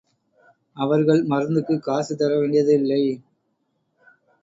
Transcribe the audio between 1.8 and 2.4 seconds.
காசு தர